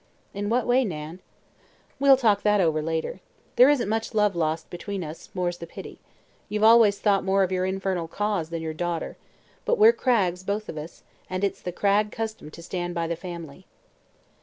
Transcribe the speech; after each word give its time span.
"In 0.33 0.49
what 0.49 0.65
way, 0.65 0.83
Nan?" 0.83 1.19
"We'll 1.99 2.17
talk 2.17 2.41
that 2.41 2.59
over 2.59 2.81
later. 2.81 3.19
There 3.55 3.69
isn't 3.69 3.87
much 3.87 4.15
love 4.15 4.35
lost 4.35 4.71
between 4.71 5.03
us, 5.03 5.29
more's 5.35 5.59
the 5.59 5.67
pity. 5.67 5.99
You've 6.49 6.63
always 6.63 6.97
thought 6.97 7.23
more 7.23 7.43
of 7.43 7.51
your 7.51 7.67
infernal 7.67 8.07
'Cause' 8.07 8.49
than 8.49 8.57
of 8.57 8.63
your 8.63 8.73
daughter. 8.73 9.17
But 9.63 9.77
we're 9.77 9.93
Craggs, 9.93 10.41
both 10.41 10.69
of 10.69 10.77
us, 10.79 11.03
and 11.29 11.43
it's 11.43 11.61
the 11.61 11.71
Cragg 11.71 12.11
custom 12.11 12.49
to 12.49 12.63
stand 12.63 12.95
by 12.95 13.05
the 13.05 13.15
family." 13.15 13.67